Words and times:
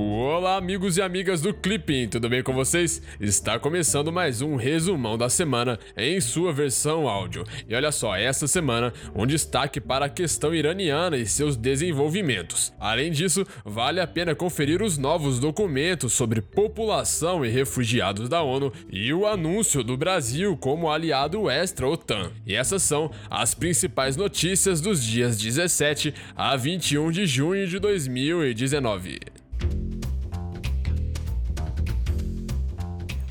Olá, 0.00 0.56
amigos 0.56 0.96
e 0.96 1.02
amigas 1.02 1.40
do 1.40 1.52
Clipping, 1.52 2.06
tudo 2.06 2.28
bem 2.28 2.40
com 2.40 2.52
vocês? 2.52 3.02
Está 3.20 3.58
começando 3.58 4.12
mais 4.12 4.40
um 4.40 4.54
resumão 4.54 5.18
da 5.18 5.28
semana 5.28 5.76
em 5.96 6.20
sua 6.20 6.52
versão 6.52 7.08
áudio. 7.08 7.42
E 7.68 7.74
olha 7.74 7.90
só, 7.90 8.14
esta 8.14 8.46
semana, 8.46 8.92
um 9.12 9.26
destaque 9.26 9.80
para 9.80 10.04
a 10.04 10.08
questão 10.08 10.54
iraniana 10.54 11.16
e 11.16 11.26
seus 11.26 11.56
desenvolvimentos. 11.56 12.72
Além 12.78 13.10
disso, 13.10 13.44
vale 13.64 13.98
a 13.98 14.06
pena 14.06 14.36
conferir 14.36 14.82
os 14.82 14.96
novos 14.96 15.40
documentos 15.40 16.12
sobre 16.12 16.40
população 16.40 17.44
e 17.44 17.48
refugiados 17.48 18.28
da 18.28 18.40
ONU 18.40 18.72
e 18.88 19.12
o 19.12 19.26
anúncio 19.26 19.82
do 19.82 19.96
Brasil 19.96 20.56
como 20.56 20.88
aliado 20.88 21.50
extra-OTAN. 21.50 22.30
E 22.46 22.54
essas 22.54 22.84
são 22.84 23.10
as 23.28 23.52
principais 23.52 24.16
notícias 24.16 24.80
dos 24.80 25.02
dias 25.02 25.36
17 25.36 26.14
a 26.36 26.54
21 26.54 27.10
de 27.10 27.26
junho 27.26 27.66
de 27.66 27.80
2019. 27.80 29.37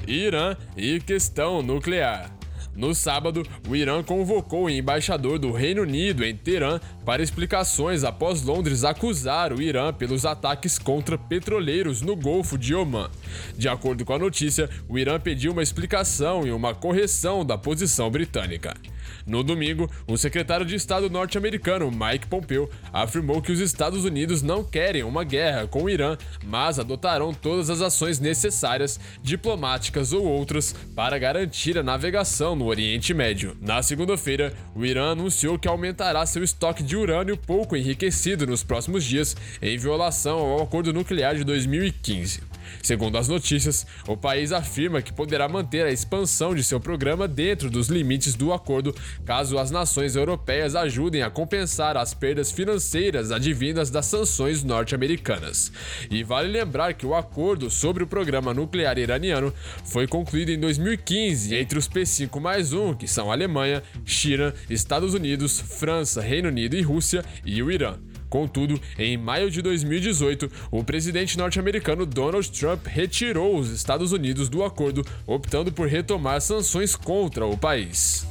Irã 0.07 0.55
e 0.75 0.99
questão 0.99 1.61
nuclear. 1.61 2.31
No 2.77 2.93
sábado, 2.93 3.41
o 3.67 3.75
Irã 3.75 4.03
convocou 4.03 4.65
o 4.65 4.69
embaixador 4.69 5.39
do 5.39 5.51
Reino 5.51 5.81
Unido 5.81 6.23
em 6.23 6.35
Teherã 6.35 6.79
para 7.03 7.23
explicações 7.23 8.03
após 8.03 8.43
Londres 8.43 8.83
acusar 8.83 9.51
o 9.51 9.59
Irã 9.59 9.91
pelos 9.91 10.27
ataques 10.27 10.77
contra 10.77 11.17
petroleiros 11.17 12.03
no 12.03 12.15
Golfo 12.15 12.55
de 12.55 12.75
Oman. 12.75 13.09
De 13.57 13.67
acordo 13.67 14.05
com 14.05 14.13
a 14.13 14.19
notícia, 14.19 14.69
o 14.87 14.95
Irã 14.95 15.19
pediu 15.19 15.53
uma 15.53 15.63
explicação 15.63 16.45
e 16.45 16.51
uma 16.51 16.75
correção 16.75 17.43
da 17.43 17.57
posição 17.57 18.11
britânica. 18.11 18.75
No 19.25 19.43
domingo, 19.43 19.89
o 20.07 20.17
secretário 20.17 20.65
de 20.65 20.75
Estado 20.75 21.09
norte-americano 21.09 21.91
Mike 21.91 22.27
Pompeo 22.27 22.69
afirmou 22.91 23.41
que 23.41 23.51
os 23.51 23.59
Estados 23.59 24.05
Unidos 24.05 24.41
não 24.41 24.63
querem 24.63 25.03
uma 25.03 25.23
guerra 25.23 25.67
com 25.67 25.83
o 25.83 25.89
Irã, 25.89 26.17
mas 26.43 26.79
adotarão 26.79 27.33
todas 27.33 27.69
as 27.69 27.81
ações 27.81 28.19
necessárias, 28.19 28.99
diplomáticas 29.21 30.13
ou 30.13 30.25
outras, 30.25 30.73
para 30.95 31.17
garantir 31.17 31.77
a 31.77 31.83
navegação 31.83 32.55
no 32.55 32.65
Oriente 32.65 33.13
Médio. 33.13 33.57
Na 33.61 33.81
segunda-feira, 33.81 34.53
o 34.75 34.85
Irã 34.85 35.11
anunciou 35.11 35.57
que 35.57 35.67
aumentará 35.67 36.25
seu 36.25 36.43
estoque 36.43 36.83
de 36.83 36.95
urânio 36.95 37.37
pouco 37.37 37.75
enriquecido 37.75 38.47
nos 38.47 38.63
próximos 38.63 39.03
dias, 39.03 39.35
em 39.61 39.77
violação 39.77 40.39
ao 40.39 40.63
acordo 40.63 40.93
nuclear 40.93 41.35
de 41.35 41.43
2015. 41.43 42.56
Segundo 42.81 43.17
as 43.17 43.27
notícias, 43.27 43.85
o 44.07 44.15
país 44.15 44.51
afirma 44.51 45.01
que 45.01 45.13
poderá 45.13 45.47
manter 45.47 45.85
a 45.85 45.91
expansão 45.91 46.53
de 46.53 46.63
seu 46.63 46.79
programa 46.79 47.27
dentro 47.27 47.69
dos 47.69 47.87
limites 47.87 48.35
do 48.35 48.53
acordo, 48.53 48.95
caso 49.25 49.57
as 49.57 49.71
nações 49.71 50.15
europeias 50.15 50.75
ajudem 50.75 51.21
a 51.21 51.29
compensar 51.29 51.97
as 51.97 52.13
perdas 52.13 52.51
financeiras 52.51 53.31
advindas 53.31 53.89
das 53.89 54.05
sanções 54.05 54.63
norte-americanas. 54.63 55.71
E 56.09 56.23
vale 56.23 56.49
lembrar 56.49 56.93
que 56.93 57.05
o 57.05 57.15
acordo 57.15 57.69
sobre 57.69 58.03
o 58.03 58.07
programa 58.07 58.53
nuclear 58.53 58.97
iraniano 58.97 59.53
foi 59.85 60.07
concluído 60.07 60.49
em 60.49 60.59
2015 60.59 61.55
entre 61.55 61.77
os 61.77 61.87
P5 61.87 62.39
mais 62.39 62.73
1, 62.73 62.95
que 62.95 63.07
são 63.07 63.31
Alemanha, 63.31 63.83
China, 64.05 64.53
Estados 64.69 65.13
Unidos, 65.13 65.59
França, 65.59 66.21
Reino 66.21 66.49
Unido 66.49 66.75
e 66.75 66.81
Rússia, 66.81 67.23
e 67.45 67.61
o 67.61 67.71
Irã. 67.71 67.97
Contudo, 68.29 68.79
em 68.97 69.17
maio 69.17 69.49
de 69.49 69.61
2018, 69.61 70.51
o 70.71 70.83
presidente 70.83 71.37
norte-americano 71.37 72.05
Donald 72.05 72.49
Trump 72.51 72.85
retirou 72.85 73.57
os 73.57 73.69
Estados 73.69 74.11
Unidos 74.11 74.49
do 74.49 74.63
acordo, 74.63 75.05
optando 75.25 75.71
por 75.71 75.87
retomar 75.87 76.41
sanções 76.41 76.95
contra 76.95 77.45
o 77.45 77.57
país. 77.57 78.27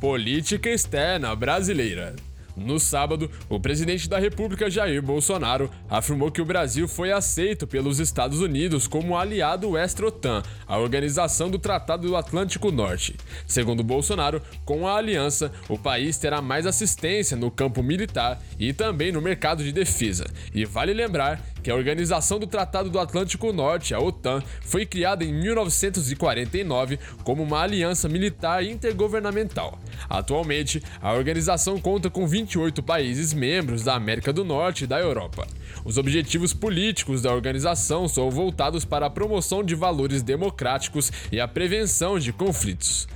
Política 0.00 0.68
externa 0.68 1.34
brasileira. 1.36 2.16
No 2.56 2.78
sábado, 2.78 3.30
o 3.48 3.58
presidente 3.58 4.08
da 4.08 4.18
República 4.18 4.70
Jair 4.70 5.02
Bolsonaro 5.02 5.70
afirmou 5.88 6.30
que 6.30 6.40
o 6.40 6.44
Brasil 6.44 6.86
foi 6.86 7.12
aceito 7.12 7.66
pelos 7.66 7.98
Estados 7.98 8.40
Unidos 8.40 8.86
como 8.86 9.16
aliado 9.16 9.76
extra-OTAN, 9.76 10.42
a 10.66 10.78
organização 10.78 11.50
do 11.50 11.58
Tratado 11.58 12.08
do 12.08 12.16
Atlântico 12.16 12.70
Norte. 12.70 13.16
Segundo 13.46 13.82
Bolsonaro, 13.82 14.42
com 14.64 14.86
a 14.86 14.96
aliança, 14.96 15.52
o 15.68 15.78
país 15.78 16.18
terá 16.18 16.42
mais 16.42 16.66
assistência 16.66 17.36
no 17.36 17.50
campo 17.50 17.82
militar 17.82 18.40
e 18.58 18.72
também 18.72 19.12
no 19.12 19.20
mercado 19.20 19.62
de 19.64 19.72
defesa. 19.72 20.26
E 20.54 20.64
vale 20.64 20.92
lembrar 20.92 21.40
que 21.62 21.70
a 21.70 21.74
Organização 21.74 22.38
do 22.38 22.46
Tratado 22.46 22.90
do 22.90 22.98
Atlântico 22.98 23.52
Norte, 23.52 23.94
a 23.94 24.00
OTAN, 24.00 24.42
foi 24.62 24.84
criada 24.84 25.24
em 25.24 25.32
1949 25.32 26.98
como 27.24 27.42
uma 27.42 27.60
aliança 27.60 28.08
militar 28.08 28.64
intergovernamental. 28.64 29.78
Atualmente, 30.08 30.82
a 31.00 31.12
organização 31.12 31.78
conta 31.78 32.10
com 32.10 32.26
28 32.26 32.82
países 32.82 33.32
membros 33.32 33.84
da 33.84 33.94
América 33.94 34.32
do 34.32 34.44
Norte 34.44 34.84
e 34.84 34.86
da 34.86 34.98
Europa. 34.98 35.46
Os 35.84 35.98
objetivos 35.98 36.52
políticos 36.52 37.22
da 37.22 37.32
organização 37.32 38.08
são 38.08 38.30
voltados 38.30 38.84
para 38.84 39.06
a 39.06 39.10
promoção 39.10 39.62
de 39.62 39.74
valores 39.74 40.22
democráticos 40.22 41.12
e 41.30 41.40
a 41.40 41.48
prevenção 41.48 42.18
de 42.18 42.32
conflitos. 42.32 43.06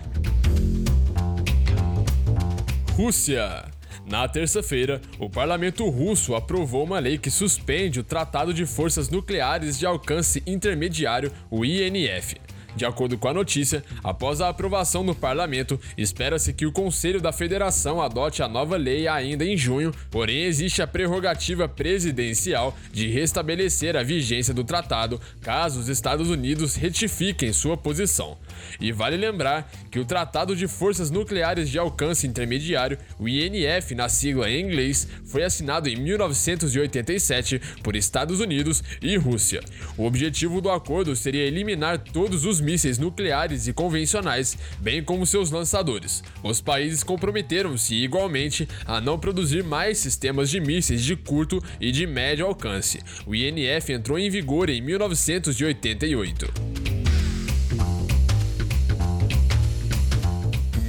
Rússia 2.96 3.75
na 4.06 4.28
terça-feira, 4.28 5.00
o 5.18 5.28
parlamento 5.28 5.88
russo 5.88 6.36
aprovou 6.36 6.84
uma 6.84 7.00
lei 7.00 7.18
que 7.18 7.28
suspende 7.28 7.98
o 7.98 8.04
Tratado 8.04 8.54
de 8.54 8.64
Forças 8.64 9.08
Nucleares 9.08 9.76
de 9.76 9.84
Alcance 9.84 10.40
Intermediário, 10.46 11.32
o 11.50 11.64
INF. 11.64 12.36
De 12.76 12.84
acordo 12.84 13.16
com 13.16 13.26
a 13.26 13.34
notícia, 13.34 13.82
após 14.04 14.40
a 14.40 14.50
aprovação 14.50 15.02
no 15.02 15.14
parlamento, 15.14 15.80
espera-se 15.96 16.52
que 16.52 16.66
o 16.66 16.72
Conselho 16.72 17.20
da 17.20 17.32
Federação 17.32 18.02
adote 18.02 18.42
a 18.42 18.48
nova 18.48 18.76
lei 18.76 19.08
ainda 19.08 19.44
em 19.44 19.56
junho, 19.56 19.92
porém 20.10 20.42
existe 20.42 20.82
a 20.82 20.86
prerrogativa 20.86 21.66
presidencial 21.66 22.76
de 22.92 23.08
restabelecer 23.08 23.96
a 23.96 24.02
vigência 24.02 24.52
do 24.52 24.62
tratado 24.62 25.20
caso 25.40 25.80
os 25.80 25.88
Estados 25.88 26.28
Unidos 26.28 26.74
retifiquem 26.74 27.52
sua 27.52 27.76
posição. 27.76 28.36
E 28.80 28.92
vale 28.92 29.16
lembrar 29.16 29.70
que 29.90 29.98
o 29.98 30.04
Tratado 30.04 30.54
de 30.54 30.66
Forças 30.66 31.10
Nucleares 31.10 31.70
de 31.70 31.78
Alcance 31.78 32.26
Intermediário, 32.26 32.98
o 33.18 33.28
INF 33.28 33.94
na 33.94 34.08
sigla 34.08 34.50
em 34.50 34.62
inglês, 34.62 35.08
foi 35.24 35.44
assinado 35.44 35.88
em 35.88 35.96
1987 35.96 37.60
por 37.82 37.96
Estados 37.96 38.40
Unidos 38.40 38.82
e 39.00 39.16
Rússia. 39.16 39.62
O 39.96 40.04
objetivo 40.04 40.60
do 40.60 40.70
acordo 40.70 41.14
seria 41.16 41.44
eliminar 41.44 41.98
todos 41.98 42.44
os 42.44 42.60
mísseis 42.66 42.98
nucleares 42.98 43.68
e 43.68 43.72
convencionais, 43.72 44.58
bem 44.80 45.02
como 45.02 45.24
seus 45.24 45.52
lançadores. 45.52 46.24
Os 46.42 46.60
países 46.60 47.04
comprometeram-se 47.04 47.94
igualmente 47.94 48.68
a 48.84 49.00
não 49.00 49.20
produzir 49.20 49.62
mais 49.62 49.98
sistemas 49.98 50.50
de 50.50 50.58
mísseis 50.58 51.04
de 51.04 51.14
curto 51.14 51.62
e 51.80 51.92
de 51.92 52.08
médio 52.08 52.44
alcance. 52.44 52.98
O 53.24 53.36
INF 53.36 53.92
entrou 53.92 54.18
em 54.18 54.28
vigor 54.28 54.68
em 54.68 54.80
1988. 54.80 56.52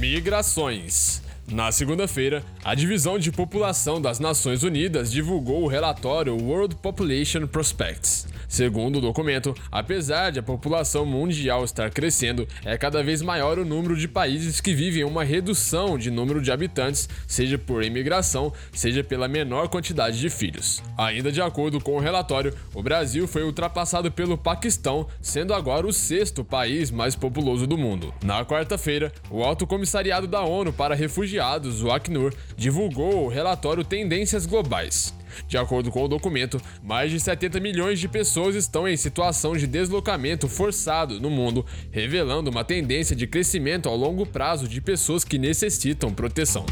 Migrações. 0.00 1.22
Na 1.50 1.72
segunda-feira, 1.72 2.44
a 2.62 2.74
Divisão 2.74 3.18
de 3.18 3.32
População 3.32 4.02
das 4.02 4.20
Nações 4.20 4.62
Unidas 4.62 5.10
divulgou 5.10 5.62
o 5.62 5.66
relatório 5.66 6.36
World 6.36 6.74
Population 6.76 7.46
Prospects. 7.46 8.26
Segundo 8.48 8.96
o 8.96 9.00
documento, 9.00 9.54
apesar 9.70 10.30
de 10.30 10.38
a 10.38 10.42
população 10.42 11.04
mundial 11.04 11.64
estar 11.64 11.90
crescendo, 11.90 12.48
é 12.64 12.78
cada 12.78 13.02
vez 13.02 13.20
maior 13.20 13.58
o 13.58 13.64
número 13.64 13.94
de 13.94 14.08
países 14.08 14.58
que 14.58 14.74
vivem 14.74 15.04
uma 15.04 15.22
redução 15.22 15.98
de 15.98 16.10
número 16.10 16.40
de 16.40 16.50
habitantes, 16.50 17.08
seja 17.26 17.58
por 17.58 17.84
imigração, 17.84 18.50
seja 18.72 19.04
pela 19.04 19.28
menor 19.28 19.68
quantidade 19.68 20.18
de 20.18 20.30
filhos. 20.30 20.82
Ainda 20.96 21.30
de 21.30 21.42
acordo 21.42 21.78
com 21.78 21.96
o 21.96 22.00
relatório, 22.00 22.54
o 22.74 22.82
Brasil 22.82 23.28
foi 23.28 23.44
ultrapassado 23.44 24.10
pelo 24.10 24.38
Paquistão, 24.38 25.06
sendo 25.20 25.52
agora 25.52 25.86
o 25.86 25.92
sexto 25.92 26.42
país 26.42 26.90
mais 26.90 27.14
populoso 27.14 27.66
do 27.66 27.76
mundo. 27.76 28.14
Na 28.24 28.44
quarta-feira, 28.46 29.12
o 29.30 29.44
Alto 29.44 29.66
Comissariado 29.66 30.26
da 30.26 30.42
ONU 30.42 30.72
para 30.72 30.94
Refugiados, 30.94 31.82
o 31.82 31.90
Acnur, 31.90 32.32
divulgou 32.56 33.26
o 33.26 33.28
relatório 33.28 33.84
Tendências 33.84 34.46
Globais. 34.46 35.17
De 35.46 35.56
acordo 35.56 35.90
com 35.90 36.04
o 36.04 36.08
documento, 36.08 36.60
mais 36.82 37.10
de 37.10 37.20
70 37.20 37.60
milhões 37.60 37.98
de 37.98 38.08
pessoas 38.08 38.54
estão 38.54 38.88
em 38.88 38.96
situação 38.96 39.56
de 39.56 39.66
deslocamento 39.66 40.48
forçado 40.48 41.20
no 41.20 41.30
mundo, 41.30 41.64
revelando 41.90 42.50
uma 42.50 42.64
tendência 42.64 43.14
de 43.14 43.26
crescimento 43.26 43.88
ao 43.88 43.96
longo 43.96 44.26
prazo 44.26 44.68
de 44.68 44.80
pessoas 44.80 45.24
que 45.24 45.38
necessitam 45.38 46.12
proteção. 46.12 46.64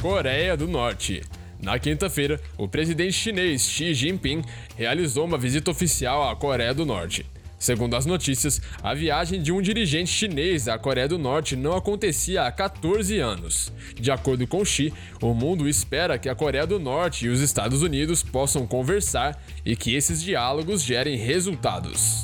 Coreia 0.00 0.56
do 0.56 0.66
Norte. 0.66 1.22
Na 1.62 1.78
quinta-feira, 1.78 2.40
o 2.56 2.66
presidente 2.66 3.12
chinês 3.12 3.68
Xi 3.68 3.92
Jinping 3.92 4.42
realizou 4.74 5.26
uma 5.26 5.36
visita 5.36 5.70
oficial 5.70 6.26
à 6.26 6.34
Coreia 6.34 6.72
do 6.72 6.86
Norte. 6.86 7.26
Segundo 7.60 7.94
as 7.94 8.06
notícias, 8.06 8.58
a 8.82 8.94
viagem 8.94 9.42
de 9.42 9.52
um 9.52 9.60
dirigente 9.60 10.10
chinês 10.10 10.66
à 10.66 10.78
Coreia 10.78 11.06
do 11.06 11.18
Norte 11.18 11.54
não 11.54 11.76
acontecia 11.76 12.44
há 12.44 12.50
14 12.50 13.18
anos. 13.18 13.70
De 13.94 14.10
acordo 14.10 14.46
com 14.46 14.64
Xi, 14.64 14.94
o 15.20 15.34
mundo 15.34 15.68
espera 15.68 16.18
que 16.18 16.30
a 16.30 16.34
Coreia 16.34 16.66
do 16.66 16.80
Norte 16.80 17.26
e 17.26 17.28
os 17.28 17.42
Estados 17.42 17.82
Unidos 17.82 18.22
possam 18.22 18.66
conversar 18.66 19.38
e 19.62 19.76
que 19.76 19.94
esses 19.94 20.22
diálogos 20.22 20.82
gerem 20.82 21.18
resultados. 21.18 22.22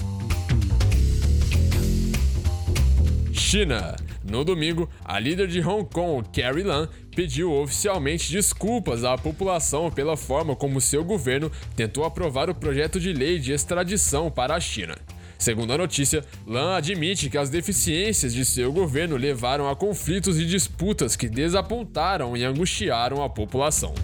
China. 3.31 3.95
No 4.25 4.43
domingo, 4.43 4.89
a 5.05 5.21
líder 5.21 5.47
de 5.47 5.61
Hong 5.61 5.89
Kong, 5.93 6.27
Carrie 6.33 6.65
Lam, 6.65 6.89
pediu 7.15 7.53
oficialmente 7.53 8.33
desculpas 8.33 9.05
à 9.05 9.17
população 9.17 9.91
pela 9.91 10.17
forma 10.17 10.57
como 10.57 10.81
seu 10.81 11.05
governo 11.05 11.53
tentou 11.77 12.05
aprovar 12.05 12.51
o 12.51 12.55
projeto 12.55 12.99
de 12.99 13.13
lei 13.13 13.39
de 13.39 13.53
extradição 13.53 14.31
para 14.31 14.57
a 14.57 14.61
China. 14.61 14.97
Segundo 15.39 15.73
a 15.73 15.79
notícia, 15.79 16.25
Lam 16.47 16.77
admite 16.77 17.29
que 17.29 17.39
as 17.39 17.51
deficiências 17.51 18.33
de 18.33 18.45
seu 18.45 18.73
governo 18.73 19.17
levaram 19.17 19.69
a 19.69 19.77
conflitos 19.77 20.39
e 20.39 20.47
disputas 20.47 21.15
que 21.15 21.29
desapontaram 21.29 22.37
e 22.37 22.45
angustiaram 22.45 23.23
a 23.23 23.29
população. 23.29 23.95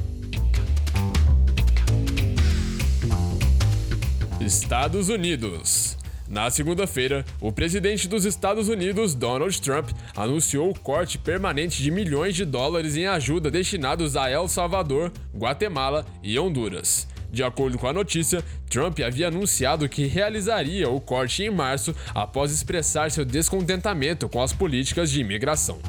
Estados 4.40 5.08
Unidos. 5.08 5.96
Na 6.29 6.50
segunda-feira, 6.50 7.25
o 7.40 7.52
presidente 7.52 8.08
dos 8.08 8.25
Estados 8.25 8.69
Unidos, 8.69 9.14
Donald 9.14 9.61
Trump, 9.61 9.90
anunciou 10.17 10.70
o 10.70 10.78
corte 10.78 11.19
permanente 11.19 11.82
de 11.82 11.90
milhões 11.90 12.35
de 12.35 12.44
dólares 12.44 12.96
em 12.96 13.06
ajuda 13.06 13.50
destinados 13.50 14.17
a 14.17 14.31
El 14.31 14.49
Salvador, 14.49 15.12
Guatemala 15.37 16.06
e 16.23 16.38
Honduras. 16.38 17.06
De 17.32 17.43
acordo 17.43 17.79
com 17.79 17.87
a 17.87 17.93
notícia, 17.94 18.44
Trump 18.69 19.00
havia 19.00 19.29
anunciado 19.29 19.88
que 19.88 20.06
realizaria 20.06 20.90
o 20.90 21.00
corte 21.00 21.43
em 21.43 21.50
março 21.50 21.96
após 22.14 22.52
expressar 22.52 23.11
seu 23.11 23.25
descontentamento 23.25 24.29
com 24.29 24.43
as 24.43 24.52
políticas 24.52 25.11
de 25.11 25.23
imigração. 25.23 25.81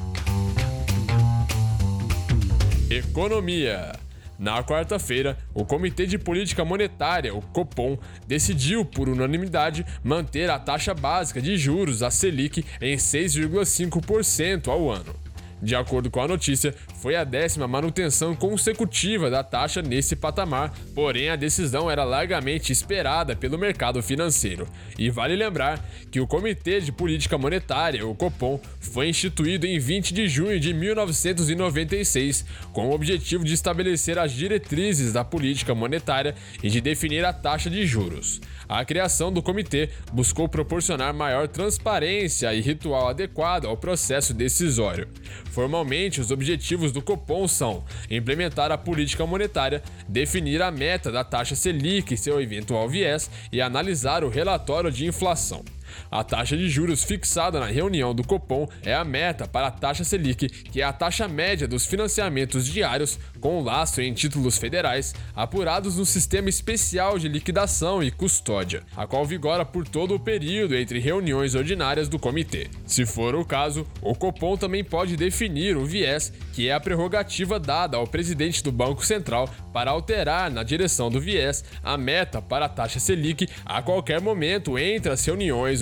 Economia. 2.90 3.92
Na 4.40 4.63
quarta-feira, 4.63 5.38
o 5.54 5.66
Comitê 5.66 6.06
de 6.06 6.18
Política 6.18 6.63
Monetária, 6.63 7.34
o 7.34 7.42
Copom, 7.42 7.98
decidiu 8.25 8.86
por 8.86 9.10
unanimidade 9.10 9.86
manter 10.04 10.50
a 10.50 10.57
taxa 10.57 10.94
básica 10.94 11.42
de 11.42 11.57
juros, 11.57 12.01
a 12.01 12.10
Selic, 12.10 12.66
em 12.81 12.96
6,5% 12.96 14.69
ao 14.69 14.89
ano. 14.89 15.13
De 15.62 15.75
acordo 15.75 16.12
com 16.12 16.19
a 16.19 16.28
notícia, 16.28 16.75
foi 17.03 17.17
a 17.17 17.25
décima 17.25 17.67
manutenção 17.67 18.33
consecutiva 18.33 19.29
da 19.29 19.44
taxa 19.44 19.81
nesse 19.81 20.15
patamar, 20.15 20.73
porém 20.95 21.29
a 21.29 21.35
decisão 21.35 21.91
era 21.91 22.05
largamente 22.05 22.71
esperada 22.71 23.35
pelo 23.35 23.57
mercado 23.57 24.01
financeiro. 24.01 24.65
E 24.97 25.09
vale 25.09 25.35
lembrar 25.35 25.85
que 26.09 26.21
o 26.21 26.25
Comitê 26.25 26.79
de 26.79 26.94
Política 26.94 27.38
Monetária, 27.38 28.07
o 28.07 28.15
Copom, 28.15 28.57
foi 28.79 29.09
instituído 29.09 29.67
em 29.67 29.77
20 29.79 30.13
de 30.13 30.29
junho 30.29 30.57
de 30.57 30.73
1996 30.73 32.45
com 32.71 32.88
o 32.88 32.94
objetivo 32.94 33.44
de 33.44 33.53
estabelecer 33.53 34.17
as 34.17 34.31
diretrizes 34.31 35.11
da 35.11 35.25
política 35.25 35.75
monetária 35.75 36.33
e 36.63 36.69
de 36.69 36.79
definir 36.79 37.25
a 37.25 37.33
taxa 37.33 37.69
de 37.69 37.85
juros. 37.85 38.39
A 38.69 38.85
criação 38.85 39.29
do 39.29 39.44
comitê 39.44 39.89
buscou 40.13 40.47
proporcionar 40.47 41.13
maior 41.13 41.50
transparência 41.50 42.53
e 42.53 42.61
ritual 42.61 43.09
adequado 43.09 43.65
ao 43.65 43.75
processo 43.75 44.33
decisório. 44.33 45.09
Formalmente, 45.51 46.21
os 46.21 46.31
objetivos 46.31 46.93
do 46.94 47.01
Copom 47.01 47.48
são 47.48 47.84
implementar 48.10 48.72
a 48.72 48.78
política 48.78 49.25
monetária, 49.25 49.84
definir 50.07 50.62
a 50.62 50.72
meta 50.72 51.12
da 51.12 51.24
taxa 51.24 51.56
Selic 51.56 52.13
e 52.13 52.18
seu 52.18 52.40
eventual 52.40 52.88
viés 52.88 53.30
e 53.51 53.62
analisar 53.62 54.24
o 54.24 54.30
relatório 54.30 54.92
de 54.92 55.06
inflação. 55.06 55.66
A 56.10 56.24
taxa 56.24 56.56
de 56.56 56.69
juros 56.69 57.04
fixada 57.04 57.60
na 57.60 57.68
reunião 57.68 58.13
do 58.13 58.25
Copom 58.25 58.68
é 58.84 58.94
a 58.94 59.04
meta 59.04 59.48
para 59.48 59.68
a 59.68 59.72
taxa 59.72 60.04
Selic, 60.04 60.50
que 60.50 60.81
é 60.81 60.84
a 60.84 60.94
taxa 60.94 61.28
média 61.28 61.68
dos 61.68 61.86
financiamentos 61.86 62.66
diários 62.66 63.19
com 63.40 63.62
laço 63.62 64.01
em 64.01 64.13
títulos 64.13 64.57
federais 64.57 65.13
apurados 65.36 65.98
no 65.98 66.06
Sistema 66.06 66.50
Especial 66.50 67.19
de 67.19 67.28
Liquidação 67.28 68.04
e 68.04 68.12
Custódia, 68.12 68.84
a 68.95 69.06
qual 69.06 69.25
vigora 69.25 69.66
por 69.66 69.88
todo 69.88 70.16
o 70.16 70.19
período 70.19 70.75
entre 70.75 71.00
reuniões 71.00 71.56
ordinárias 71.56 72.07
do 72.07 72.18
comitê. 72.19 72.68
Se 72.86 73.06
for 73.06 73.36
o 73.36 73.46
caso, 73.46 73.86
o 74.01 74.16
Copom 74.16 74.57
também 74.57 74.84
pode 74.84 75.16
definir 75.16 75.78
o 75.78 75.86
viés, 75.86 76.34
que 76.54 76.69
é 76.69 76.74
a 76.74 76.80
prerrogativa 76.80 77.60
dada 77.60 77.98
ao 77.98 78.07
presidente 78.07 78.63
do 78.63 78.72
Banco 78.72 79.06
Central 79.06 79.50
para 79.72 79.92
alterar 79.92 80.50
na 80.50 80.63
direção 80.63 81.10
do 81.10 81.19
viés 81.19 81.63
a 81.84 81.98
meta 81.98 82.42
para 82.42 82.66
a 82.66 82.69
taxa 82.69 83.00
Selic 83.00 83.48
a 83.66 83.81
qualquer 83.81 84.22
momento 84.22 84.78
entre 84.78 85.12
as 85.12 85.24
reuniões 85.25 85.81